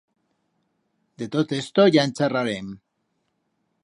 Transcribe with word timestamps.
De 1.23 1.27
tot 1.35 1.53
esto, 1.59 1.85
ya 1.97 2.05
en 2.09 2.13
charrarem. 2.21 2.73